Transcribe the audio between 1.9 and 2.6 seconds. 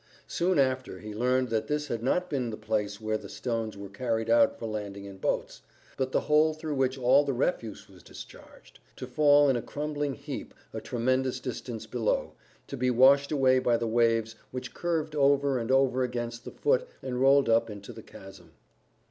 not been the